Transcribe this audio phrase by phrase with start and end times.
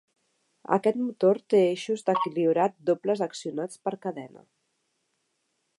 [0.77, 4.45] Aquest motor té eixos d'equilibrat dobles accionats per cadena.